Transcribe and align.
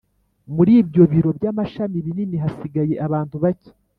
Muri 0.55 0.71
ibyo 0.81 1.03
biro 1.11 1.29
by’amashami 1.37 1.97
binini 2.05 2.35
hasigaye 2.43 2.93
abantu 3.05 3.35
bake 3.43 3.69